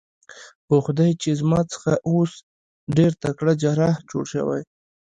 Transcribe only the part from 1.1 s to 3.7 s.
چې زما څخه اوس ډېر تکړه